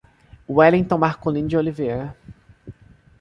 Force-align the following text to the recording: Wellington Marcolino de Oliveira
Wellington 0.49 0.97
Marcolino 0.97 1.47
de 1.47 1.55
Oliveira 1.57 2.17